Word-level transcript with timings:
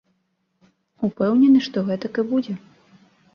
Упэўнены, 1.07 1.59
што 1.67 1.77
гэтак 1.91 2.13
і 2.25 2.27
будзе. 2.33 2.57